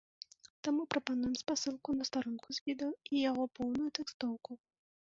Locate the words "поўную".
3.61-3.89